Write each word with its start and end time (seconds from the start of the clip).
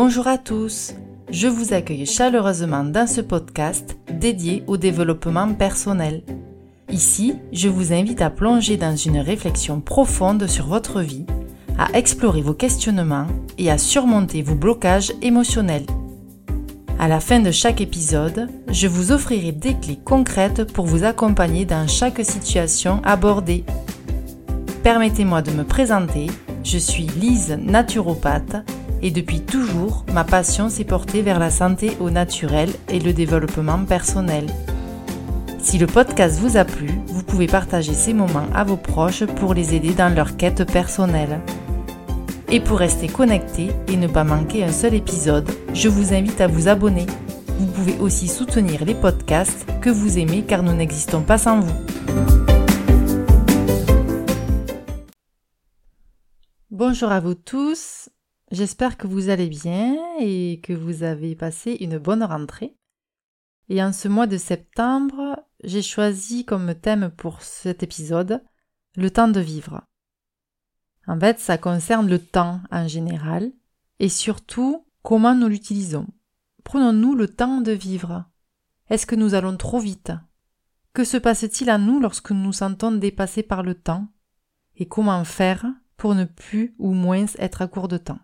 Bonjour 0.00 0.28
à 0.28 0.38
tous, 0.38 0.94
je 1.28 1.48
vous 1.48 1.74
accueille 1.74 2.06
chaleureusement 2.06 2.84
dans 2.84 3.08
ce 3.08 3.20
podcast 3.20 3.96
dédié 4.08 4.62
au 4.68 4.76
développement 4.76 5.52
personnel. 5.54 6.22
Ici, 6.88 7.34
je 7.50 7.68
vous 7.68 7.92
invite 7.92 8.22
à 8.22 8.30
plonger 8.30 8.76
dans 8.76 8.94
une 8.94 9.18
réflexion 9.18 9.80
profonde 9.80 10.46
sur 10.46 10.68
votre 10.68 11.00
vie, 11.00 11.26
à 11.78 11.98
explorer 11.98 12.42
vos 12.42 12.54
questionnements 12.54 13.26
et 13.58 13.72
à 13.72 13.76
surmonter 13.76 14.40
vos 14.40 14.54
blocages 14.54 15.12
émotionnels. 15.20 15.86
À 17.00 17.08
la 17.08 17.18
fin 17.18 17.40
de 17.40 17.50
chaque 17.50 17.80
épisode, 17.80 18.48
je 18.70 18.86
vous 18.86 19.10
offrirai 19.10 19.50
des 19.50 19.74
clés 19.74 19.98
concrètes 20.04 20.72
pour 20.72 20.86
vous 20.86 21.02
accompagner 21.02 21.64
dans 21.64 21.88
chaque 21.88 22.24
situation 22.24 23.02
abordée. 23.02 23.64
Permettez-moi 24.84 25.42
de 25.42 25.50
me 25.50 25.64
présenter, 25.64 26.28
je 26.62 26.78
suis 26.78 27.08
Lise 27.18 27.58
naturopathe 27.60 28.64
et 29.02 29.10
depuis 29.10 29.40
toujours, 29.40 30.04
ma 30.12 30.24
passion 30.24 30.68
s'est 30.68 30.84
portée 30.84 31.22
vers 31.22 31.38
la 31.38 31.50
santé 31.50 31.96
au 32.00 32.10
naturel 32.10 32.70
et 32.88 32.98
le 32.98 33.12
développement 33.12 33.84
personnel. 33.84 34.46
Si 35.60 35.78
le 35.78 35.86
podcast 35.86 36.38
vous 36.38 36.56
a 36.56 36.64
plu, 36.64 36.90
vous 37.06 37.22
pouvez 37.22 37.46
partager 37.46 37.92
ces 37.92 38.14
moments 38.14 38.46
à 38.54 38.64
vos 38.64 38.76
proches 38.76 39.24
pour 39.24 39.54
les 39.54 39.74
aider 39.74 39.92
dans 39.92 40.14
leur 40.14 40.36
quête 40.36 40.64
personnelle. 40.64 41.40
Et 42.50 42.60
pour 42.60 42.78
rester 42.78 43.08
connecté 43.08 43.70
et 43.88 43.96
ne 43.96 44.06
pas 44.06 44.24
manquer 44.24 44.64
un 44.64 44.72
seul 44.72 44.94
épisode, 44.94 45.48
je 45.74 45.88
vous 45.88 46.14
invite 46.14 46.40
à 46.40 46.46
vous 46.46 46.68
abonner. 46.68 47.06
Vous 47.58 47.66
pouvez 47.66 47.98
aussi 47.98 48.28
soutenir 48.28 48.84
les 48.84 48.94
podcasts 48.94 49.66
que 49.80 49.90
vous 49.90 50.18
aimez 50.18 50.42
car 50.42 50.62
nous 50.62 50.72
n'existons 50.72 51.22
pas 51.22 51.38
sans 51.38 51.60
vous. 51.60 51.74
Bonjour 56.70 57.10
à 57.10 57.20
vous 57.20 57.34
tous, 57.34 58.08
j'espère 58.50 58.96
que 58.96 59.06
vous 59.06 59.28
allez 59.28 59.48
bien 59.48 59.96
et 60.20 60.60
que 60.62 60.72
vous 60.72 61.02
avez 61.02 61.34
passé 61.34 61.76
une 61.80 61.98
bonne 61.98 62.22
rentrée. 62.22 62.76
Et 63.68 63.82
en 63.82 63.92
ce 63.92 64.08
mois 64.08 64.26
de 64.26 64.38
septembre, 64.38 65.38
j'ai 65.62 65.82
choisi 65.82 66.44
comme 66.44 66.74
thème 66.74 67.10
pour 67.16 67.42
cet 67.42 67.82
épisode 67.82 68.42
le 68.96 69.10
temps 69.10 69.28
de 69.28 69.40
vivre. 69.40 69.82
En 71.06 71.18
fait, 71.18 71.38
ça 71.38 71.58
concerne 71.58 72.08
le 72.08 72.18
temps 72.18 72.60
en 72.70 72.88
général 72.88 73.52
et 73.98 74.08
surtout 74.08 74.86
comment 75.02 75.34
nous 75.34 75.48
l'utilisons. 75.48 76.06
Prenons-nous 76.64 77.14
le 77.14 77.28
temps 77.28 77.60
de 77.60 77.72
vivre 77.72 78.24
Est-ce 78.90 79.06
que 79.06 79.14
nous 79.14 79.34
allons 79.34 79.56
trop 79.56 79.78
vite? 79.78 80.12
Que 80.92 81.04
se 81.04 81.16
passe-t-il 81.16 81.70
à 81.70 81.78
nous 81.78 82.00
lorsque 82.00 82.30
nous 82.30 82.42
nous 82.42 82.52
sentons 82.52 82.92
dépassés 82.92 83.42
par 83.42 83.62
le 83.62 83.74
temps? 83.74 84.08
Et 84.76 84.86
comment 84.86 85.24
faire 85.24 85.66
pour 85.96 86.14
ne 86.14 86.24
plus 86.24 86.74
ou 86.78 86.92
moins 86.92 87.26
être 87.38 87.62
à 87.62 87.68
court 87.68 87.88
de 87.88 87.98
temps? 87.98 88.18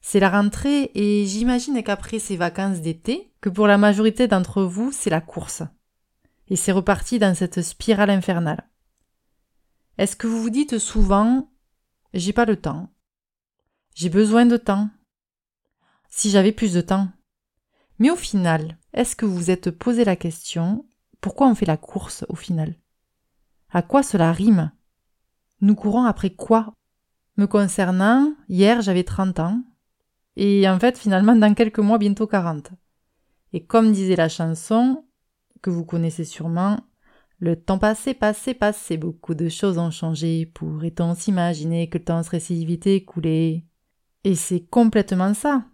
C'est 0.00 0.20
la 0.20 0.30
rentrée 0.30 0.90
et 0.94 1.26
j'imagine 1.26 1.82
qu'après 1.82 2.18
ces 2.18 2.36
vacances 2.36 2.80
d'été, 2.80 3.32
que 3.40 3.48
pour 3.48 3.66
la 3.66 3.78
majorité 3.78 4.28
d'entre 4.28 4.62
vous, 4.62 4.92
c'est 4.92 5.10
la 5.10 5.20
course. 5.20 5.62
Et 6.48 6.56
c'est 6.56 6.72
reparti 6.72 7.18
dans 7.18 7.34
cette 7.34 7.62
spirale 7.62 8.10
infernale. 8.10 8.68
Est-ce 9.98 10.16
que 10.16 10.26
vous 10.26 10.42
vous 10.42 10.50
dites 10.50 10.78
souvent 10.78 11.50
j'ai 12.12 12.32
pas 12.32 12.44
le 12.44 12.56
temps. 12.56 12.88
J'ai 13.94 14.08
besoin 14.08 14.44
de 14.44 14.56
temps. 14.56 14.90
Si 16.08 16.30
j'avais 16.30 16.50
plus 16.50 16.72
de 16.72 16.80
temps. 16.80 17.08
Mais 18.00 18.10
au 18.10 18.16
final, 18.16 18.78
est-ce 18.92 19.14
que 19.14 19.26
vous 19.26 19.36
vous 19.36 19.50
êtes 19.50 19.70
posé 19.70 20.04
la 20.04 20.16
question 20.16 20.86
pourquoi 21.20 21.48
on 21.48 21.54
fait 21.54 21.66
la 21.66 21.76
course 21.76 22.24
au 22.28 22.34
final? 22.34 22.74
À 23.70 23.82
quoi 23.82 24.02
cela 24.02 24.32
rime? 24.32 24.72
Nous 25.60 25.74
courons 25.74 26.04
après 26.04 26.30
quoi? 26.30 26.72
Me 27.36 27.46
concernant, 27.46 28.34
hier 28.48 28.80
j'avais 28.80 29.04
30 29.04 29.38
ans, 29.38 29.62
et 30.42 30.66
en 30.66 30.78
fait 30.80 30.96
finalement 30.96 31.36
dans 31.36 31.52
quelques 31.52 31.80
mois 31.80 31.98
bientôt 31.98 32.26
40. 32.26 32.70
Et 33.52 33.62
comme 33.62 33.92
disait 33.92 34.16
la 34.16 34.30
chanson, 34.30 35.04
que 35.60 35.68
vous 35.68 35.84
connaissez 35.84 36.24
sûrement, 36.24 36.80
le 37.40 37.56
temps 37.56 37.78
passé, 37.78 38.14
passé, 38.14 38.54
passé, 38.54 38.96
beaucoup 38.96 39.34
de 39.34 39.50
choses 39.50 39.76
ont 39.76 39.90
changé. 39.90 40.46
Pourrait-on 40.46 41.14
s'imaginer 41.14 41.90
que 41.90 41.98
le 41.98 42.04
temps 42.04 42.22
serait 42.22 42.40
si 42.40 42.64
vite 42.64 42.86
écoulé? 42.86 43.66
Et 44.24 44.34
c'est 44.34 44.60
complètement 44.60 45.34
ça. 45.34 45.64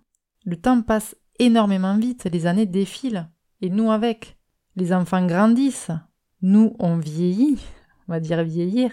Le 0.44 0.56
temps 0.56 0.82
passe 0.82 1.16
énormément 1.38 1.96
vite, 1.96 2.24
les 2.24 2.46
années 2.46 2.66
défilent, 2.66 3.28
et 3.60 3.70
nous 3.70 3.92
avec. 3.92 4.36
Les 4.74 4.92
enfants 4.92 5.26
grandissent, 5.26 5.92
nous 6.42 6.74
on 6.80 6.96
vieillit, 6.96 7.60
on 8.08 8.12
va 8.12 8.20
dire 8.20 8.42
vieillir. 8.42 8.90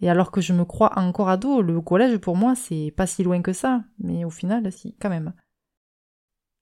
Et 0.00 0.08
alors 0.08 0.30
que 0.30 0.40
je 0.40 0.52
me 0.52 0.64
crois 0.64 0.98
encore 0.98 1.28
ado, 1.28 1.62
le 1.62 1.80
collège 1.80 2.18
pour 2.18 2.36
moi 2.36 2.54
c'est 2.54 2.92
pas 2.96 3.06
si 3.06 3.22
loin 3.22 3.42
que 3.42 3.52
ça, 3.52 3.84
mais 3.98 4.24
au 4.24 4.30
final 4.30 4.70
si, 4.72 4.96
quand 4.96 5.10
même. 5.10 5.34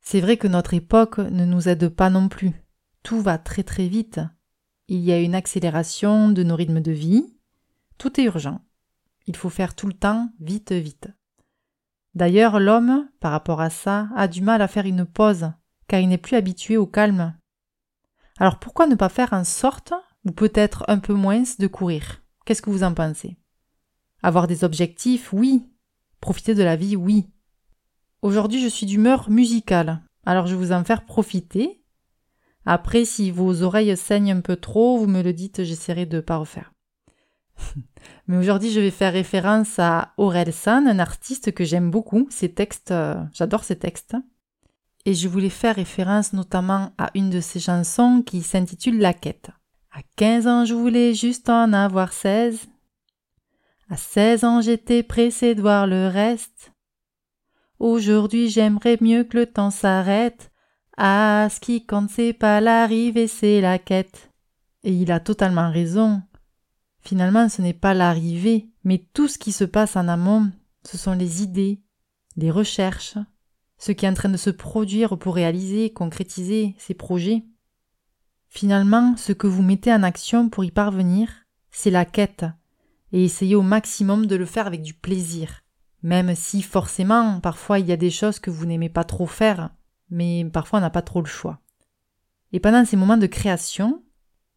C'est 0.01 0.21
vrai 0.21 0.37
que 0.37 0.49
notre 0.49 0.75
époque 0.75 1.19
ne 1.19 1.45
nous 1.45 1.69
aide 1.69 1.89
pas 1.89 2.11
non 2.11 2.29
plus. 2.29 2.53
Tout 3.03 3.21
va 3.21 3.39
très 3.39 3.63
très 3.63 3.89
vite. 3.89 4.21
Il 4.89 5.01
y 5.01 5.13
a 5.13 5.21
une 5.21 5.35
accélération 5.35 6.31
de 6.31 6.43
nos 6.43 6.57
rythmes 6.57 6.81
de 6.81 6.93
vie. 6.93 7.37
Tout 7.99 8.21
est 8.21 8.25
urgent. 8.25 8.61
Il 9.27 9.37
faut 9.37 9.51
faire 9.51 9.75
tout 9.75 9.87
le 9.87 9.93
temps 9.93 10.31
vite, 10.41 10.73
vite. 10.73 11.09
D'ailleurs, 12.15 12.59
l'homme, 12.59 13.09
par 13.21 13.33
rapport 13.33 13.61
à 13.61 13.71
ça, 13.71 14.09
a 14.17 14.29
du 14.29 14.41
mal 14.41 14.63
à 14.63 14.69
faire 14.69 14.87
une 14.87 15.05
pause, 15.05 15.53
car 15.87 16.01
il 16.01 16.09
n'est 16.09 16.19
plus 16.19 16.37
habitué 16.37 16.77
au 16.77 16.87
calme. 16.87 17.37
Alors 18.39 18.59
pourquoi 18.59 18.87
ne 18.87 18.95
pas 18.95 19.09
faire 19.09 19.33
en 19.33 19.45
sorte, 19.45 19.93
ou 20.25 20.33
peut-être 20.33 20.85
un 20.89 20.99
peu 20.99 21.13
moins, 21.13 21.43
de 21.59 21.67
courir? 21.67 22.23
Qu'est-ce 22.49 22.63
que 22.63 22.71
vous 22.71 22.83
en 22.83 22.95
pensez? 22.95 23.37
Avoir 24.23 24.47
des 24.47 24.65
objectifs, 24.65 25.35
oui. 25.35 25.69
Profiter 26.19 26.55
de 26.55 26.63
la 26.63 26.77
vie, 26.77 26.97
oui. 26.97 27.29
Aujourd'hui, 28.23 28.63
je 28.63 28.69
suis 28.69 28.87
d'humeur 28.87 29.29
musicale, 29.29 30.01
alors 30.25 30.47
je 30.47 30.55
vais 30.55 30.65
vous 30.65 30.73
en 30.73 30.83
faire 30.83 31.05
profiter 31.05 31.83
après, 32.65 33.05
si 33.05 33.31
vos 33.31 33.63
oreilles 33.63 33.97
saignent 33.99 34.33
un 34.33 34.41
peu 34.41 34.57
trop, 34.57 34.97
vous 34.97 35.07
me 35.07 35.23
le 35.23 35.35
dites, 35.35 35.63
j'essaierai 35.63 36.07
de 36.07 36.17
ne 36.17 36.23
pas 36.23 36.39
refaire. 36.39 36.73
Mais 38.27 38.39
aujourd'hui, 38.39 38.71
je 38.71 38.81
vais 38.81 38.91
faire 38.91 39.13
référence 39.13 39.79
à 39.79 40.15
Aurel 40.17 40.51
San, 40.51 40.89
un 40.89 40.99
artiste 40.99 41.53
que 41.53 41.65
j'aime 41.65 41.91
beaucoup. 41.91 42.29
Ses 42.31 42.55
textes, 42.55 42.93
euh, 42.93 43.23
j'adore 43.35 43.65
ses 43.65 43.79
textes. 43.79 44.17
Et 45.05 45.13
je 45.13 45.29
voulais 45.29 45.51
faire 45.51 45.77
référence 45.77 46.33
notamment 46.33 46.93
à 46.97 47.11
une 47.15 47.29
de 47.29 47.41
ses 47.41 47.61
chansons 47.61 48.23
qui 48.25 48.43
s'intitule 48.43 48.99
La 48.99 49.13
quête. 49.13 49.51
À 49.91 50.01
15 50.17 50.47
ans, 50.47 50.65
je 50.65 50.75
voulais 50.75 51.15
juste 51.15 51.49
en 51.49 51.73
avoir 51.73 52.13
16. 52.13 52.67
À 53.91 53.97
16 53.97 54.45
ans, 54.45 54.61
j'étais 54.61 55.03
pressé 55.03 55.55
de 55.55 55.61
voir 55.61 55.87
le 55.87 56.09
reste. 56.09 56.73
Aujourd'hui, 57.79 58.49
j'aimerais 58.49 58.99
mieux 59.01 59.25
que 59.25 59.39
le 59.39 59.47
temps 59.47 59.71
s'arrête 59.71 60.51
ah, 61.01 61.47
ce 61.49 61.61
qui 61.61 61.87
compte, 61.87 62.11
c'est 62.11 62.33
pas 62.33 62.61
l'arrivée, 62.61 63.29
c'est 63.29 63.61
la 63.61 63.79
quête. 63.79 64.33
Et 64.83 64.93
il 64.93 65.13
a 65.13 65.21
totalement 65.21 65.71
raison. 65.71 66.23
Finalement, 67.03 67.49
ce 67.49 67.63
n'est 67.63 67.73
pas 67.73 67.95
l'arrivée, 67.95 68.69
mais 68.83 69.07
tout 69.15 69.29
ce 69.29 69.39
qui 69.39 69.53
se 69.53 69.63
passe 69.63 69.95
en 69.95 70.09
amont, 70.09 70.51
ce 70.85 70.99
sont 70.99 71.13
les 71.13 71.45
idées, 71.45 71.81
les 72.35 72.51
recherches, 72.51 73.17
ce 73.79 73.93
qui 73.93 74.07
est 74.07 74.09
en 74.09 74.15
train 74.15 74.29
de 74.29 74.37
se 74.37 74.51
produire 74.51 75.17
pour 75.17 75.37
réaliser, 75.37 75.93
concrétiser 75.93 76.75
ces 76.79 76.95
projets. 76.95 77.45
Finalement, 78.49 79.17
ce 79.17 79.33
que 79.33 79.47
vous 79.47 79.63
mettez 79.63 79.93
en 79.93 80.03
action 80.03 80.49
pour 80.49 80.65
y 80.65 80.71
parvenir, 80.71 81.29
c'est 81.71 81.91
la 81.91 82.05
quête, 82.05 82.47
et 83.13 83.25
essayez 83.25 83.55
au 83.55 83.63
maximum 83.63 84.27
de 84.27 84.37
le 84.37 84.47
faire 84.47 84.67
avec 84.67 84.83
du 84.83 84.95
plaisir, 84.95 85.63
même 86.03 86.35
si 86.35 86.63
forcément, 86.63 87.41
parfois 87.41 87.79
il 87.79 87.87
y 87.87 87.93
a 87.93 87.97
des 87.97 88.11
choses 88.11 88.39
que 88.39 88.51
vous 88.51 88.67
n'aimez 88.67 88.89
pas 88.89 89.05
trop 89.05 89.27
faire, 89.27 89.71
mais 90.11 90.45
parfois 90.53 90.79
on 90.79 90.83
n'a 90.83 90.91
pas 90.91 91.03
trop 91.03 91.21
le 91.21 91.27
choix. 91.27 91.61
Et 92.53 92.61
pendant 92.61 92.85
ces 92.85 92.97
moments 92.97 93.19
de 93.19 93.27
création, 93.27 94.03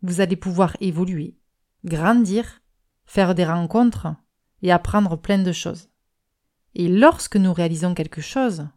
vous 0.02 0.22
allez 0.22 0.36
pouvoir 0.36 0.78
évoluer, 0.80 1.38
grandir, 1.84 2.62
faire 3.06 3.36
des 3.36 3.46
rencontres 3.46 4.08
et 4.62 4.72
apprendre 4.72 5.18
plein 5.18 5.40
de 5.40 5.52
choses. 5.52 5.90
Et 6.74 6.88
lorsque 6.88 7.36
nous 7.36 7.54
réalisons 7.54 7.94
quelque 7.94 8.22
chose, 8.22 8.68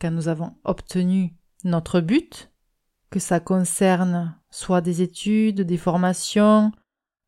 quand 0.00 0.10
nous 0.10 0.28
avons 0.28 0.56
obtenu 0.64 1.36
notre 1.62 2.00
but, 2.00 2.50
que 3.14 3.20
ça 3.20 3.40
concerne 3.40 4.36
soit 4.50 4.80
des 4.80 5.00
études, 5.00 5.60
des 5.62 5.76
formations, 5.78 6.72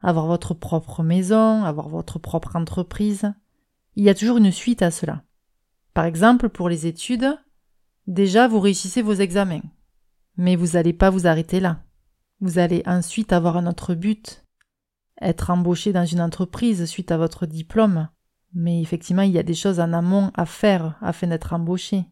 avoir 0.02 0.26
votre 0.26 0.52
propre 0.52 1.02
maison, 1.02 1.64
avoir 1.64 1.88
votre 1.88 2.18
propre 2.18 2.56
entreprise, 2.56 3.32
il 3.94 4.04
y 4.04 4.10
a 4.10 4.14
toujours 4.14 4.36
une 4.36 4.52
suite 4.52 4.82
à 4.82 4.90
cela. 4.90 5.22
Par 5.94 6.04
exemple, 6.04 6.48
pour 6.48 6.68
les 6.68 6.86
études, 6.86 7.38
Déjà, 8.06 8.46
vous 8.46 8.60
réussissez 8.60 9.02
vos 9.02 9.14
examens. 9.14 9.62
Mais 10.36 10.54
vous 10.54 10.74
n'allez 10.74 10.92
pas 10.92 11.10
vous 11.10 11.26
arrêter 11.26 11.58
là. 11.58 11.82
Vous 12.40 12.58
allez 12.58 12.82
ensuite 12.86 13.32
avoir 13.32 13.56
un 13.56 13.66
autre 13.66 13.94
but. 13.94 14.44
Être 15.20 15.50
embauché 15.50 15.92
dans 15.92 16.04
une 16.04 16.20
entreprise 16.20 16.84
suite 16.84 17.10
à 17.10 17.16
votre 17.16 17.46
diplôme. 17.46 18.08
Mais 18.54 18.80
effectivement, 18.80 19.22
il 19.22 19.32
y 19.32 19.38
a 19.38 19.42
des 19.42 19.54
choses 19.54 19.80
en 19.80 19.92
amont 19.92 20.30
à 20.34 20.46
faire 20.46 20.96
afin 21.00 21.26
d'être 21.26 21.52
embauché. 21.52 22.04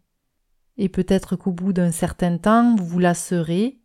Et 0.77 0.89
peut-être 0.89 1.37
qu'au 1.37 1.53
bout 1.53 1.73
d'un 1.73 1.93
certain 1.93 2.37
temps, 2.39 2.75
vous 2.77 2.85
vous 2.85 2.99
lasserez 2.99 3.81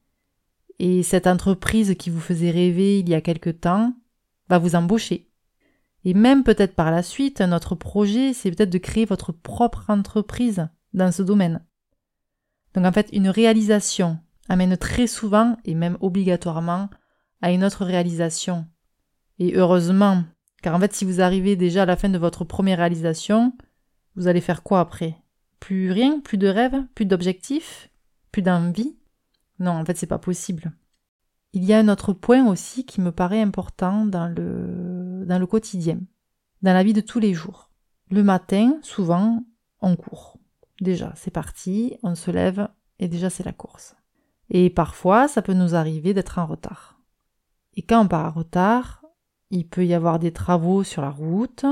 et 0.79 1.03
cette 1.03 1.27
entreprise 1.27 1.95
qui 1.99 2.09
vous 2.09 2.21
faisait 2.21 2.51
rêver 2.51 2.99
il 2.99 3.09
y 3.09 3.13
a 3.13 3.21
quelque 3.21 3.49
temps 3.49 3.93
va 4.47 4.57
vous 4.57 4.75
embaucher. 4.75 5.29
Et 6.05 6.13
même 6.13 6.43
peut-être 6.43 6.75
par 6.75 6.91
la 6.91 7.03
suite, 7.03 7.41
un 7.41 7.51
autre 7.51 7.75
projet, 7.75 8.33
c'est 8.33 8.49
peut-être 8.49 8.69
de 8.69 8.77
créer 8.77 9.05
votre 9.05 9.33
propre 9.33 9.89
entreprise 9.89 10.69
dans 10.93 11.11
ce 11.11 11.21
domaine. 11.21 11.65
Donc 12.73 12.85
en 12.85 12.91
fait, 12.91 13.09
une 13.11 13.29
réalisation 13.29 14.17
amène 14.47 14.77
très 14.77 15.07
souvent 15.07 15.57
et 15.65 15.75
même 15.75 15.97
obligatoirement 15.99 16.89
à 17.41 17.51
une 17.51 17.63
autre 17.63 17.85
réalisation. 17.85 18.65
Et 19.37 19.55
heureusement, 19.55 20.23
car 20.61 20.75
en 20.75 20.79
fait, 20.79 20.93
si 20.93 21.05
vous 21.05 21.21
arrivez 21.21 21.55
déjà 21.55 21.83
à 21.83 21.85
la 21.85 21.97
fin 21.97 22.09
de 22.09 22.17
votre 22.17 22.45
première 22.45 22.79
réalisation, 22.79 23.53
vous 24.15 24.27
allez 24.27 24.41
faire 24.41 24.63
quoi 24.63 24.79
après? 24.79 25.18
Plus 25.59 25.91
rien 25.91 26.19
Plus 26.19 26.37
de 26.37 26.47
rêves 26.47 26.85
Plus 26.95 27.05
d'objectifs 27.05 27.89
Plus 28.31 28.41
d'envie 28.41 28.97
Non, 29.59 29.71
en 29.71 29.85
fait, 29.85 29.97
c'est 29.97 30.07
pas 30.07 30.19
possible. 30.19 30.71
Il 31.53 31.63
y 31.63 31.73
a 31.73 31.79
un 31.79 31.87
autre 31.87 32.13
point 32.13 32.47
aussi 32.47 32.85
qui 32.85 33.01
me 33.01 33.11
paraît 33.11 33.41
important 33.41 34.05
dans 34.05 34.27
le, 34.27 35.25
dans 35.25 35.39
le 35.39 35.47
quotidien, 35.47 35.99
dans 36.61 36.73
la 36.73 36.83
vie 36.83 36.93
de 36.93 37.01
tous 37.01 37.19
les 37.19 37.33
jours. 37.33 37.71
Le 38.11 38.23
matin, 38.23 38.77
souvent, 38.81 39.43
on 39.81 39.95
court. 39.95 40.37
Déjà, 40.79 41.11
c'est 41.15 41.31
parti, 41.31 41.97
on 42.03 42.15
se 42.15 42.31
lève 42.31 42.67
et 42.99 43.07
déjà 43.07 43.29
c'est 43.29 43.43
la 43.43 43.53
course. 43.53 43.95
Et 44.49 44.69
parfois, 44.69 45.27
ça 45.27 45.41
peut 45.41 45.53
nous 45.53 45.75
arriver 45.75 46.13
d'être 46.13 46.37
en 46.37 46.45
retard. 46.45 46.99
Et 47.75 47.81
quand 47.81 48.01
on 48.01 48.07
part 48.07 48.25
en 48.25 48.39
retard, 48.39 49.03
il 49.51 49.67
peut 49.67 49.85
y 49.85 49.93
avoir 49.93 50.19
des 50.19 50.31
travaux 50.31 50.83
sur 50.83 51.01
la 51.01 51.09
route, 51.09 51.65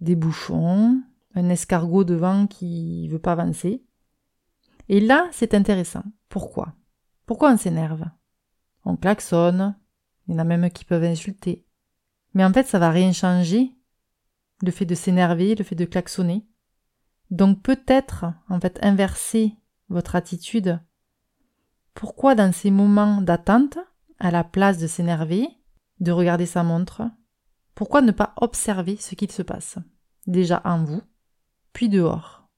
des 0.00 0.16
bouchons, 0.16 1.02
un 1.34 1.48
escargot 1.48 2.04
devant 2.04 2.46
qui 2.46 3.08
veut 3.08 3.18
pas 3.18 3.32
avancer. 3.32 3.84
Et 4.88 5.00
là, 5.00 5.28
c'est 5.32 5.54
intéressant. 5.54 6.02
Pourquoi? 6.28 6.74
Pourquoi 7.26 7.52
on 7.52 7.56
s'énerve? 7.56 8.04
On 8.84 8.96
klaxonne, 8.96 9.76
il 10.26 10.34
y 10.34 10.36
en 10.36 10.40
a 10.40 10.44
même 10.44 10.70
qui 10.70 10.84
peuvent 10.84 11.04
insulter. 11.04 11.66
Mais 12.34 12.44
en 12.44 12.52
fait, 12.52 12.66
ça 12.66 12.78
va 12.78 12.90
rien 12.90 13.12
changer. 13.12 13.72
Le 14.62 14.70
fait 14.70 14.86
de 14.86 14.94
s'énerver, 14.94 15.54
le 15.54 15.64
fait 15.64 15.74
de 15.74 15.84
klaxonner. 15.84 16.46
Donc 17.30 17.62
peut-être, 17.62 18.26
en 18.48 18.60
fait, 18.60 18.78
inverser 18.82 19.54
votre 19.88 20.16
attitude. 20.16 20.80
Pourquoi 21.94 22.34
dans 22.34 22.52
ces 22.52 22.70
moments 22.70 23.20
d'attente, 23.20 23.78
à 24.18 24.30
la 24.30 24.44
place 24.44 24.78
de 24.78 24.86
s'énerver, 24.86 25.48
de 26.00 26.12
regarder 26.12 26.46
sa 26.46 26.62
montre, 26.62 27.02
pourquoi 27.74 28.02
ne 28.02 28.12
pas 28.12 28.34
observer 28.36 28.96
ce 28.96 29.14
qu'il 29.14 29.30
se 29.30 29.42
passe? 29.42 29.78
Déjà 30.26 30.60
en 30.64 30.84
vous, 30.84 31.02
puis 31.72 31.88
dehors. 31.88 32.48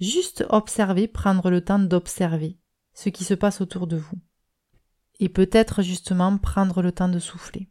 Juste 0.00 0.44
observer, 0.48 1.08
prendre 1.08 1.50
le 1.50 1.64
temps 1.64 1.78
d'observer 1.78 2.58
ce 2.94 3.08
qui 3.08 3.24
se 3.24 3.34
passe 3.34 3.60
autour 3.60 3.86
de 3.86 3.96
vous. 3.96 4.18
Et 5.20 5.28
peut-être 5.28 5.82
justement 5.82 6.36
prendre 6.38 6.82
le 6.82 6.92
temps 6.92 7.08
de 7.08 7.18
souffler. 7.18 7.70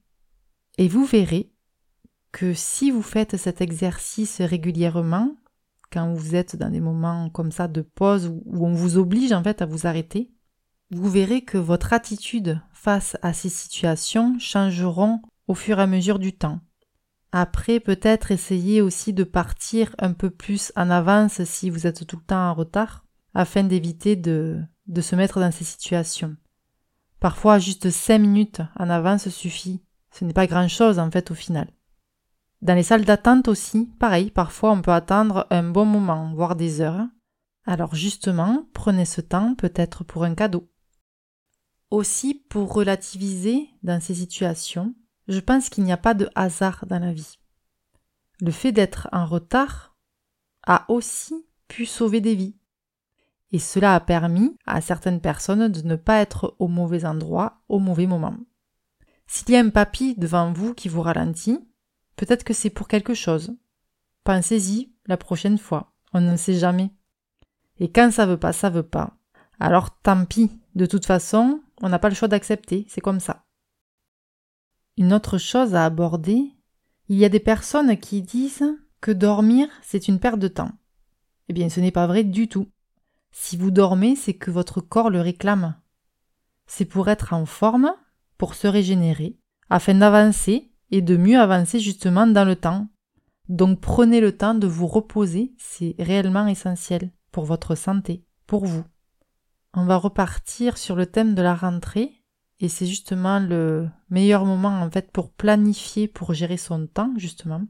Et 0.77 0.87
vous 0.87 1.05
verrez 1.05 1.53
que 2.31 2.53
si 2.53 2.91
vous 2.91 3.01
faites 3.01 3.37
cet 3.37 3.61
exercice 3.61 4.41
régulièrement, 4.41 5.35
quand 5.91 6.13
vous 6.13 6.35
êtes 6.35 6.55
dans 6.55 6.69
des 6.69 6.79
moments 6.79 7.29
comme 7.29 7.51
ça 7.51 7.67
de 7.67 7.81
pause 7.81 8.27
où 8.45 8.65
on 8.65 8.73
vous 8.73 8.97
oblige 8.97 9.33
en 9.33 9.43
fait 9.43 9.61
à 9.61 9.65
vous 9.65 9.85
arrêter, 9.85 10.31
vous 10.91 11.09
verrez 11.09 11.43
que 11.43 11.57
votre 11.57 11.93
attitude 11.93 12.61
face 12.71 13.17
à 13.21 13.33
ces 13.33 13.49
situations 13.49 14.39
changeront 14.39 15.21
au 15.47 15.55
fur 15.55 15.79
et 15.79 15.83
à 15.83 15.87
mesure 15.87 16.19
du 16.19 16.33
temps. 16.33 16.61
Après, 17.31 17.79
peut-être 17.79 18.31
essayer 18.31 18.81
aussi 18.81 19.13
de 19.13 19.23
partir 19.23 19.95
un 19.99 20.13
peu 20.13 20.29
plus 20.29 20.73
en 20.75 20.89
avance 20.89 21.43
si 21.43 21.69
vous 21.69 21.87
êtes 21.87 22.05
tout 22.05 22.17
le 22.17 22.23
temps 22.23 22.49
en 22.49 22.53
retard, 22.53 23.05
afin 23.33 23.63
d'éviter 23.63 24.15
de, 24.15 24.59
de 24.87 25.01
se 25.01 25.15
mettre 25.15 25.39
dans 25.39 25.51
ces 25.51 25.63
situations. 25.63 26.35
Parfois, 27.19 27.59
juste 27.59 27.89
cinq 27.89 28.19
minutes 28.19 28.61
en 28.77 28.89
avance 28.89 29.29
suffit. 29.29 29.81
Ce 30.11 30.25
n'est 30.25 30.33
pas 30.33 30.47
grand 30.47 30.67
chose 30.67 30.99
en 30.99 31.09
fait 31.09 31.31
au 31.31 31.35
final. 31.35 31.69
Dans 32.61 32.75
les 32.75 32.83
salles 32.83 33.05
d'attente 33.05 33.47
aussi, 33.47 33.89
pareil, 33.97 34.29
parfois 34.29 34.71
on 34.71 34.81
peut 34.81 34.91
attendre 34.91 35.47
un 35.49 35.63
bon 35.63 35.85
moment, 35.85 36.33
voire 36.35 36.55
des 36.55 36.81
heures. 36.81 37.07
Alors 37.65 37.95
justement, 37.95 38.65
prenez 38.73 39.05
ce 39.05 39.21
temps 39.21 39.55
peut-être 39.55 40.03
pour 40.03 40.25
un 40.25 40.35
cadeau. 40.35 40.69
Aussi, 41.91 42.45
pour 42.49 42.73
relativiser 42.73 43.69
dans 43.83 44.01
ces 44.01 44.15
situations, 44.15 44.93
je 45.31 45.39
pense 45.39 45.69
qu'il 45.69 45.83
n'y 45.83 45.91
a 45.91 45.97
pas 45.97 46.13
de 46.13 46.29
hasard 46.35 46.85
dans 46.87 46.99
la 46.99 47.13
vie. 47.13 47.39
Le 48.39 48.51
fait 48.51 48.71
d'être 48.71 49.07
en 49.11 49.25
retard 49.25 49.95
a 50.67 50.85
aussi 50.89 51.45
pu 51.67 51.85
sauver 51.85 52.21
des 52.21 52.35
vies. 52.35 52.55
Et 53.51 53.59
cela 53.59 53.95
a 53.95 53.99
permis 53.99 54.55
à 54.65 54.79
certaines 54.81 55.21
personnes 55.21 55.67
de 55.67 55.81
ne 55.81 55.95
pas 55.95 56.19
être 56.19 56.55
au 56.59 56.67
mauvais 56.67 57.05
endroit 57.05 57.61
au 57.67 57.79
mauvais 57.79 58.07
moment. 58.07 58.37
S'il 59.27 59.49
y 59.49 59.55
a 59.55 59.59
un 59.59 59.69
papy 59.69 60.15
devant 60.17 60.53
vous 60.53 60.73
qui 60.73 60.89
vous 60.89 61.01
ralentit, 61.01 61.59
Peut-être 62.21 62.43
que 62.43 62.53
c'est 62.53 62.69
pour 62.69 62.87
quelque 62.87 63.15
chose. 63.15 63.57
Pensez-y 64.23 64.93
la 65.07 65.17
prochaine 65.17 65.57
fois. 65.57 65.93
On 66.13 66.21
ne 66.21 66.37
sait 66.37 66.53
jamais. 66.53 66.91
Et 67.79 67.91
quand 67.91 68.11
ça 68.11 68.27
veut 68.27 68.37
pas, 68.37 68.53
ça 68.53 68.69
veut 68.69 68.83
pas. 68.83 69.17
Alors 69.59 69.99
tant 70.01 70.25
pis. 70.25 70.51
De 70.75 70.85
toute 70.85 71.07
façon, 71.07 71.61
on 71.81 71.89
n'a 71.89 71.97
pas 71.97 72.09
le 72.09 72.13
choix 72.15 72.27
d'accepter. 72.27 72.85
C'est 72.89 73.01
comme 73.01 73.19
ça. 73.19 73.45
Une 74.97 75.13
autre 75.13 75.38
chose 75.38 75.75
à 75.75 75.85
aborder, 75.85 76.51
il 77.07 77.17
y 77.17 77.25
a 77.25 77.29
des 77.29 77.39
personnes 77.39 77.97
qui 77.97 78.21
disent 78.21 78.77
que 78.99 79.11
dormir, 79.11 79.67
c'est 79.81 80.07
une 80.07 80.19
perte 80.19 80.39
de 80.39 80.47
temps. 80.47 80.71
Eh 81.49 81.53
bien, 81.53 81.69
ce 81.69 81.79
n'est 81.79 81.91
pas 81.91 82.07
vrai 82.07 82.23
du 82.23 82.47
tout. 82.47 82.67
Si 83.31 83.57
vous 83.57 83.71
dormez, 83.71 84.15
c'est 84.15 84.33
que 84.33 84.51
votre 84.51 84.81
corps 84.81 85.09
le 85.09 85.21
réclame. 85.21 85.75
C'est 86.67 86.85
pour 86.85 87.09
être 87.09 87.33
en 87.33 87.45
forme, 87.45 87.93
pour 88.38 88.55
se 88.55 88.67
régénérer, 88.67 89.38
afin 89.69 89.95
d'avancer 89.95 90.71
et 90.91 91.01
de 91.01 91.17
mieux 91.17 91.39
avancer 91.39 91.79
justement 91.79 92.27
dans 92.27 92.45
le 92.45 92.55
temps. 92.55 92.88
Donc 93.49 93.79
prenez 93.81 94.21
le 94.21 94.38
temps 94.38 94.53
de 94.53 94.67
vous 94.67 94.88
reposer, 94.88 95.53
c'est 95.57 95.95
réellement 95.99 96.47
essentiel 96.47 97.11
pour 97.31 97.45
votre 97.45 97.75
santé, 97.75 98.23
pour 98.47 98.65
vous. 98.65 98.83
On 99.73 99.85
va 99.85 99.95
repartir 99.95 100.77
sur 100.77 100.95
le 100.95 101.05
thème 101.05 101.33
de 101.33 101.41
la 101.41 101.55
rentrée 101.55 102.20
et 102.61 102.69
c'est 102.69 102.85
justement 102.85 103.39
le 103.39 103.89
meilleur 104.09 104.45
moment 104.45 104.81
en 104.81 104.89
fait 104.89 105.11
pour 105.11 105.31
planifier, 105.31 106.07
pour 106.07 106.33
gérer 106.33 106.57
son 106.57 106.87
temps 106.87 107.13
justement. 107.17 107.63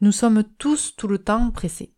Nous 0.00 0.12
sommes 0.12 0.44
tous 0.58 0.94
tout 0.96 1.08
le 1.08 1.18
temps 1.18 1.50
pressés. 1.50 1.92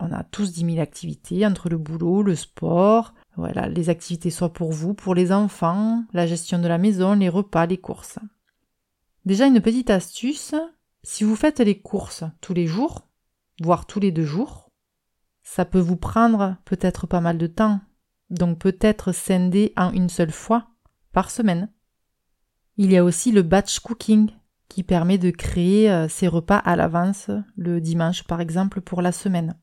On 0.00 0.12
a 0.12 0.24
tous 0.24 0.52
dix 0.52 0.64
mille 0.64 0.80
activités 0.80 1.46
entre 1.46 1.68
le 1.68 1.78
boulot, 1.78 2.22
le 2.22 2.34
sport, 2.34 3.14
voilà, 3.36 3.68
les 3.68 3.88
activités 3.88 4.30
soit 4.30 4.52
pour 4.52 4.72
vous, 4.72 4.94
pour 4.94 5.14
les 5.14 5.32
enfants, 5.32 6.04
la 6.12 6.26
gestion 6.26 6.58
de 6.58 6.68
la 6.68 6.78
maison, 6.78 7.14
les 7.14 7.28
repas, 7.28 7.66
les 7.66 7.78
courses. 7.78 8.18
Déjà 9.24 9.46
une 9.46 9.60
petite 9.60 9.90
astuce, 9.90 10.54
si 11.02 11.24
vous 11.24 11.36
faites 11.36 11.60
les 11.60 11.80
courses 11.80 12.24
tous 12.40 12.54
les 12.54 12.66
jours, 12.66 13.08
voire 13.60 13.86
tous 13.86 14.00
les 14.00 14.12
deux 14.12 14.24
jours, 14.24 14.70
ça 15.42 15.64
peut 15.64 15.80
vous 15.80 15.96
prendre 15.96 16.56
peut-être 16.64 17.06
pas 17.06 17.20
mal 17.20 17.38
de 17.38 17.46
temps, 17.46 17.80
donc 18.30 18.58
peut-être 18.58 19.12
scinder 19.12 19.72
en 19.76 19.92
une 19.92 20.08
seule 20.08 20.32
fois 20.32 20.68
par 21.12 21.30
semaine. 21.30 21.70
Il 22.76 22.92
y 22.92 22.96
a 22.96 23.04
aussi 23.04 23.32
le 23.32 23.42
batch 23.42 23.80
cooking 23.80 24.30
qui 24.68 24.82
permet 24.82 25.18
de 25.18 25.30
créer 25.30 25.90
euh, 25.90 26.08
ses 26.08 26.28
repas 26.28 26.58
à 26.58 26.76
l'avance, 26.76 27.30
le 27.56 27.80
dimanche 27.80 28.24
par 28.24 28.40
exemple 28.40 28.80
pour 28.80 29.02
la 29.02 29.12
semaine. 29.12 29.56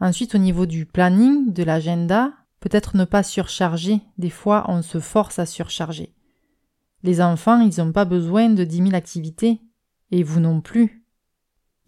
Ensuite 0.00 0.34
au 0.34 0.38
niveau 0.38 0.66
du 0.66 0.86
planning, 0.86 1.52
de 1.52 1.62
l'agenda, 1.62 2.32
peut-être 2.60 2.96
ne 2.96 3.04
pas 3.04 3.22
surcharger, 3.22 4.00
des 4.18 4.30
fois 4.30 4.64
on 4.68 4.82
se 4.82 5.00
force 5.00 5.38
à 5.38 5.46
surcharger. 5.46 6.14
Les 7.04 7.20
enfants, 7.20 7.60
ils 7.60 7.78
n'ont 7.78 7.92
pas 7.92 8.04
besoin 8.04 8.50
de 8.50 8.64
dix 8.64 8.82
mille 8.82 8.96
activités, 8.96 9.60
et 10.10 10.22
vous 10.22 10.40
non 10.40 10.60
plus. 10.60 11.04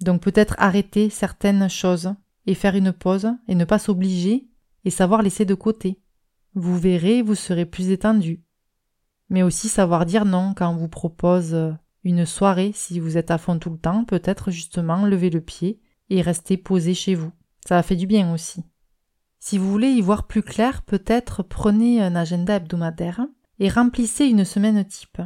Donc 0.01 0.23
peut-être 0.23 0.55
arrêter 0.59 1.11
certaines 1.11 1.69
choses 1.69 2.15
et 2.47 2.55
faire 2.55 2.77
une 2.77 2.93
pause 2.93 3.29
et 3.49 3.55
ne 3.55 3.65
pas 3.65 3.79
s'obliger 3.79 4.50
et 4.85 4.91
savoir 4.91 5.23
laisser 5.23 5.45
de 5.45 5.55
côté. 5.55 6.01
Vous 6.55 6.79
verrez, 6.79 7.23
vous 7.23 7.35
serez 7.35 7.67
plus 7.67 7.91
étendu. 7.91 8.43
Mais 9.29 9.43
aussi 9.43 9.69
savoir 9.69 10.07
dire 10.07 10.25
non 10.25 10.55
quand 10.55 10.71
on 10.71 10.77
vous 10.77 10.89
propose 10.89 11.57
une 12.03 12.27
soirée 12.27 12.73
si 12.75 12.99
vous 12.99 13.17
êtes 13.17 13.31
à 13.31 13.39
fond 13.39 13.59
tout 13.59 13.71
le 13.71 13.79
temps, 13.79 14.05
peut-être 14.05 14.51
justement 14.51 15.07
lever 15.07 15.31
le 15.31 15.41
pied 15.41 15.81
et 16.09 16.23
rester 16.23 16.57
posé 16.57 16.95
chez 16.95 17.15
vous. 17.15 17.33
Ça 17.67 17.79
a 17.79 17.83
fait 17.83 17.97
du 17.97 18.07
bien 18.07 18.33
aussi. 18.33 18.65
Si 19.39 19.57
vous 19.57 19.71
voulez 19.71 19.89
y 19.89 20.01
voir 20.01 20.27
plus 20.27 20.43
clair, 20.43 20.83
peut-être 20.83 21.43
prenez 21.43 22.03
un 22.03 22.15
agenda 22.15 22.57
hebdomadaire 22.57 23.27
et 23.59 23.69
remplissez 23.69 24.27
une 24.27 24.45
semaine 24.45 24.85
type. 24.85 25.23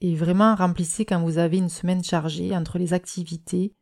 Et 0.00 0.14
vraiment 0.14 0.54
remplissez 0.54 1.04
quand 1.04 1.22
vous 1.22 1.38
avez 1.38 1.58
une 1.58 1.68
semaine 1.68 2.04
chargée 2.04 2.56
entre 2.56 2.78
les 2.78 2.92
activités, 2.92 3.74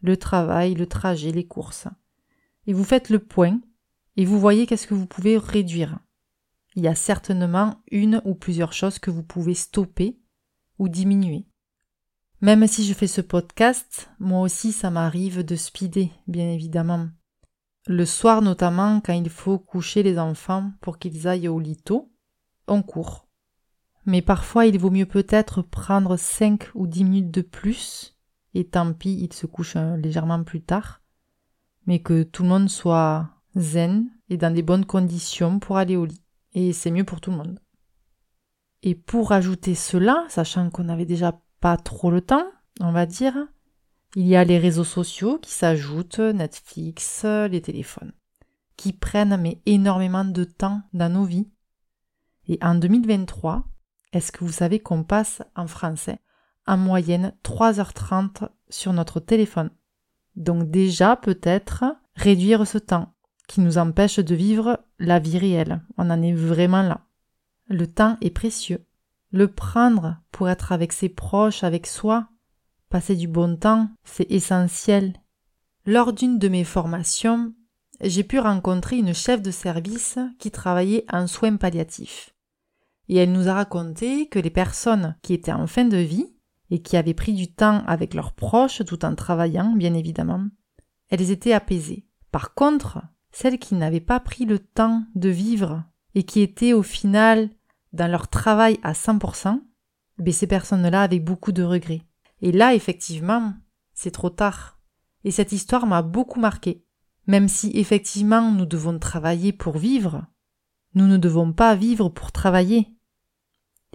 le 0.00 0.16
travail, 0.16 0.74
le 0.74 0.86
trajet, 0.86 1.32
les 1.32 1.46
courses. 1.46 1.88
Et 2.66 2.72
vous 2.72 2.84
faites 2.84 3.08
le 3.08 3.18
point 3.18 3.60
et 4.16 4.24
vous 4.24 4.38
voyez 4.38 4.66
qu'est-ce 4.66 4.86
que 4.86 4.94
vous 4.94 5.06
pouvez 5.06 5.38
réduire. 5.38 5.98
Il 6.74 6.82
y 6.82 6.88
a 6.88 6.94
certainement 6.94 7.82
une 7.90 8.22
ou 8.24 8.34
plusieurs 8.34 8.72
choses 8.72 8.98
que 8.98 9.10
vous 9.10 9.22
pouvez 9.22 9.54
stopper 9.54 10.18
ou 10.78 10.88
diminuer. 10.88 11.46
Même 12.40 12.66
si 12.66 12.84
je 12.84 12.94
fais 12.94 13.06
ce 13.06 13.20
podcast, 13.20 14.10
moi 14.18 14.40
aussi 14.40 14.72
ça 14.72 14.90
m'arrive 14.90 15.44
de 15.44 15.54
speeder, 15.54 16.08
bien 16.26 16.50
évidemment. 16.50 17.08
Le 17.86 18.04
soir 18.04 18.42
notamment 18.42 19.00
quand 19.00 19.12
il 19.12 19.28
faut 19.28 19.58
coucher 19.58 20.02
les 20.02 20.18
enfants 20.18 20.72
pour 20.80 20.98
qu'ils 20.98 21.28
aillent 21.28 21.48
au 21.48 21.60
lit 21.60 21.76
tôt, 21.76 22.12
on 22.66 22.82
court. 22.82 23.28
Mais 24.06 24.22
parfois 24.22 24.66
il 24.66 24.78
vaut 24.78 24.90
mieux 24.90 25.06
peut-être 25.06 25.62
prendre 25.62 26.16
cinq 26.16 26.70
ou 26.74 26.86
dix 26.86 27.04
minutes 27.04 27.30
de 27.30 27.42
plus, 27.42 28.16
et 28.54 28.64
tant 28.64 28.92
pis, 28.92 29.14
il 29.20 29.32
se 29.32 29.46
couche 29.46 29.76
légèrement 29.76 30.42
plus 30.42 30.62
tard, 30.62 31.00
mais 31.86 32.00
que 32.00 32.22
tout 32.22 32.42
le 32.42 32.48
monde 32.48 32.68
soit 32.68 33.30
zen 33.56 34.08
et 34.28 34.36
dans 34.36 34.52
des 34.52 34.62
bonnes 34.62 34.86
conditions 34.86 35.58
pour 35.58 35.76
aller 35.76 35.96
au 35.96 36.04
lit. 36.04 36.22
Et 36.54 36.72
c'est 36.72 36.90
mieux 36.90 37.04
pour 37.04 37.20
tout 37.20 37.30
le 37.30 37.36
monde. 37.36 37.60
Et 38.82 38.94
pour 38.94 39.32
ajouter 39.32 39.74
cela, 39.74 40.24
sachant 40.28 40.70
qu'on 40.70 40.84
n'avait 40.84 41.06
déjà 41.06 41.40
pas 41.60 41.76
trop 41.76 42.10
le 42.10 42.20
temps, 42.20 42.44
on 42.80 42.92
va 42.92 43.06
dire, 43.06 43.36
il 44.16 44.26
y 44.26 44.36
a 44.36 44.44
les 44.44 44.58
réseaux 44.58 44.84
sociaux 44.84 45.38
qui 45.38 45.52
s'ajoutent, 45.52 46.18
Netflix, 46.18 47.24
les 47.24 47.62
téléphones, 47.62 48.12
qui 48.76 48.92
prennent 48.92 49.40
mais 49.40 49.62
énormément 49.66 50.24
de 50.24 50.44
temps 50.44 50.82
dans 50.92 51.12
nos 51.12 51.24
vies. 51.24 51.48
Et 52.48 52.58
en 52.60 52.74
2023, 52.74 53.64
est-ce 54.12 54.32
que 54.32 54.44
vous 54.44 54.52
savez 54.52 54.80
qu'on 54.80 55.04
passe 55.04 55.42
en 55.54 55.66
français 55.66 56.18
en 56.66 56.76
moyenne 56.76 57.34
3h30 57.44 58.48
sur 58.68 58.92
notre 58.92 59.20
téléphone? 59.20 59.70
Donc 60.36 60.70
déjà 60.70 61.16
peut-être 61.16 61.84
réduire 62.14 62.66
ce 62.66 62.78
temps 62.78 63.11
qui 63.48 63.60
nous 63.60 63.78
empêche 63.78 64.18
de 64.18 64.34
vivre 64.34 64.80
la 64.98 65.18
vie 65.18 65.38
réelle. 65.38 65.82
On 65.98 66.10
en 66.10 66.22
est 66.22 66.32
vraiment 66.32 66.82
là. 66.82 67.06
Le 67.68 67.86
temps 67.86 68.16
est 68.20 68.30
précieux. 68.30 68.84
Le 69.30 69.48
prendre 69.48 70.18
pour 70.30 70.48
être 70.48 70.72
avec 70.72 70.92
ses 70.92 71.08
proches, 71.08 71.64
avec 71.64 71.86
soi, 71.86 72.28
passer 72.90 73.16
du 73.16 73.28
bon 73.28 73.56
temps, 73.56 73.88
c'est 74.04 74.30
essentiel. 74.30 75.14
Lors 75.86 76.12
d'une 76.12 76.38
de 76.38 76.48
mes 76.48 76.64
formations, 76.64 77.54
j'ai 78.02 78.24
pu 78.24 78.38
rencontrer 78.38 78.98
une 78.98 79.14
chef 79.14 79.40
de 79.42 79.50
service 79.50 80.18
qui 80.38 80.50
travaillait 80.50 81.04
en 81.10 81.26
soins 81.26 81.56
palliatifs. 81.56 82.34
Et 83.08 83.16
elle 83.16 83.32
nous 83.32 83.48
a 83.48 83.54
raconté 83.54 84.28
que 84.28 84.38
les 84.38 84.50
personnes 84.50 85.16
qui 85.22 85.34
étaient 85.34 85.52
en 85.52 85.66
fin 85.66 85.84
de 85.84 85.96
vie 85.96 86.34
et 86.70 86.82
qui 86.82 86.96
avaient 86.96 87.14
pris 87.14 87.32
du 87.32 87.52
temps 87.52 87.84
avec 87.86 88.14
leurs 88.14 88.32
proches 88.32 88.84
tout 88.84 89.04
en 89.04 89.14
travaillant, 89.14 89.72
bien 89.72 89.94
évidemment, 89.94 90.46
elles 91.08 91.30
étaient 91.30 91.52
apaisées. 91.52 92.06
Par 92.30 92.54
contre, 92.54 92.98
celles 93.32 93.58
qui 93.58 93.74
n'avaient 93.74 94.00
pas 94.00 94.20
pris 94.20 94.44
le 94.44 94.58
temps 94.58 95.04
de 95.14 95.28
vivre 95.28 95.84
et 96.14 96.22
qui 96.22 96.40
étaient 96.40 96.74
au 96.74 96.82
final 96.82 97.50
dans 97.92 98.10
leur 98.10 98.28
travail 98.28 98.78
à 98.82 98.92
100%, 98.92 99.60
ben 100.18 100.32
ces 100.32 100.46
personnes-là 100.46 101.02
avaient 101.02 101.18
beaucoup 101.18 101.52
de 101.52 101.62
regrets. 101.62 102.02
Et 102.42 102.52
là, 102.52 102.74
effectivement, 102.74 103.54
c'est 103.94 104.10
trop 104.10 104.30
tard. 104.30 104.78
Et 105.24 105.30
cette 105.30 105.52
histoire 105.52 105.86
m'a 105.86 106.02
beaucoup 106.02 106.40
marqué. 106.40 106.84
Même 107.26 107.48
si 107.48 107.70
effectivement 107.74 108.50
nous 108.50 108.66
devons 108.66 108.98
travailler 108.98 109.52
pour 109.52 109.78
vivre, 109.78 110.26
nous 110.94 111.06
ne 111.06 111.16
devons 111.16 111.52
pas 111.52 111.74
vivre 111.74 112.08
pour 112.08 112.32
travailler. 112.32 112.88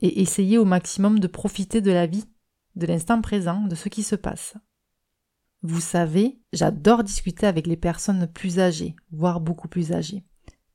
Et 0.01 0.22
essayer 0.22 0.58
au 0.58 0.65
maximum 0.65 1.20
de 1.20 1.27
profiter 1.27 1.82
de 1.82 1.91
la 1.91 2.08
vie, 2.08 2.25
de 2.75 2.86
l'instant 2.86 3.22
présent, 3.22 3.62
de 3.62 3.75
ce 3.75 3.89
qui 3.89 4.03
se 4.03 4.15
passe. 4.15 4.56
Vous 5.70 5.82
savez, 5.82 6.40
j'adore 6.54 7.04
discuter 7.04 7.46
avec 7.46 7.68
les 7.68 7.76
personnes 7.76 8.26
plus 8.26 8.58
âgées, 8.58 8.96
voire 9.12 9.42
beaucoup 9.42 9.68
plus 9.68 9.92
âgées. 9.92 10.24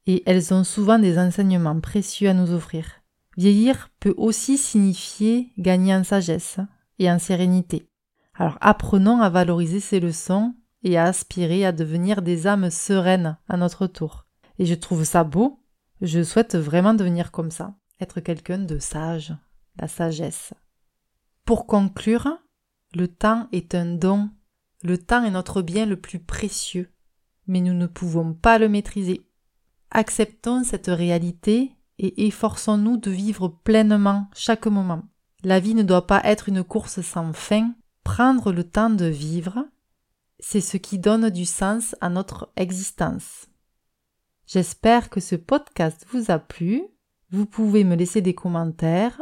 Et 0.07 0.23
elles 0.27 0.53
ont 0.53 0.65
souvent 0.65 0.99
des 0.99 1.19
enseignements 1.19 1.81
précieux 1.81 2.29
à 2.29 2.35
nous 2.35 2.53
offrir. 2.53 3.01
Vieillir 3.39 3.89
peut 4.01 4.13
aussi 4.19 4.59
signifier 4.59 5.51
gagner 5.57 5.95
en 5.95 6.05
sagesse 6.05 6.59
et 6.99 7.11
en 7.11 7.19
sérénité. 7.19 7.89
Alors 8.35 8.59
apprenons 8.61 9.23
à 9.23 9.31
valoriser 9.31 9.81
ces 9.81 9.99
leçons 9.99 10.55
et 10.83 10.99
à 10.99 11.05
aspirer 11.05 11.65
à 11.65 11.73
devenir 11.73 12.21
des 12.21 12.47
âmes 12.47 12.69
sereines 12.69 13.39
à 13.49 13.57
notre 13.57 13.87
tour. 13.87 14.27
Et 14.59 14.67
je 14.67 14.75
trouve 14.75 15.05
ça 15.05 15.25
beau. 15.25 15.65
Je 16.03 16.23
souhaite 16.23 16.55
vraiment 16.55 16.93
devenir 16.93 17.31
comme 17.31 17.51
ça, 17.51 17.75
être 17.99 18.21
quelqu'un 18.21 18.59
de 18.59 18.79
sage, 18.79 19.35
la 19.81 19.89
sagesse. 19.89 20.53
Pour 21.47 21.67
conclure, 21.67 22.29
le 22.95 23.09
temps 23.09 23.49
est 23.53 23.75
un 23.75 23.87
don. 23.87 24.29
Le 24.83 24.99
temps 24.99 25.25
est 25.25 25.31
notre 25.31 25.63
bien 25.63 25.87
le 25.87 25.97
plus 25.97 26.19
précieux, 26.19 26.91
mais 27.47 27.61
nous 27.61 27.75
ne 27.75 27.87
pouvons 27.87 28.35
pas 28.35 28.59
le 28.59 28.69
maîtriser. 28.69 29.23
Acceptons 29.91 30.65
cette 30.65 30.89
réalité 30.89 31.73
et 31.99 32.27
efforçons-nous 32.27 32.97
de 32.97 33.11
vivre 33.11 33.49
pleinement 33.49 34.29
chaque 34.35 34.67
moment. 34.67 35.03
La 35.45 35.61
vie 35.61 35.75
ne 35.75 35.83
doit 35.83 36.07
pas 36.07 36.21
être 36.25 36.49
une 36.49 36.65
course 36.65 37.01
sans 37.01 37.33
fin. 37.33 37.73
Prendre 38.05 38.53
le 38.53 38.65
temps 38.65 38.91
de 38.91 39.05
vivre, 39.05 39.65
c'est 40.41 40.61
ce 40.61 40.77
qui 40.77 40.99
donne 40.99 41.31
du 41.31 41.45
sens 41.45 41.95
à 42.01 42.09
notre 42.09 42.51
existence. 42.57 43.47
J'espère 44.47 45.09
que 45.09 45.21
ce 45.21 45.37
podcast 45.37 46.05
vous 46.11 46.33
a 46.33 46.41
plu. 46.41 46.83
Vous 47.31 47.47
pouvez 47.47 47.85
me 47.85 47.95
laisser 47.95 48.21
des 48.21 48.35
commentaires, 48.35 49.21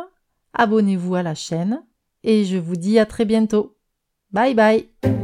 abonnez-vous 0.55 1.15
à 1.15 1.23
la 1.23 1.35
chaîne 1.35 1.85
et 2.23 2.45
je 2.45 2.57
vous 2.57 2.77
dis 2.77 2.99
à 2.99 3.07
très 3.07 3.27
bientôt. 3.27 3.77
Bye 4.33 4.55
bye 4.55 5.20